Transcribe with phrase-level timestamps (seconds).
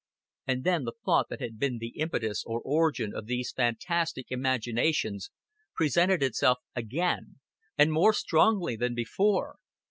[0.47, 5.29] And then the thought that had been the impetus or origin of these fantastic imaginations
[5.75, 7.39] presented itself again,
[7.77, 9.57] and more strongly than before.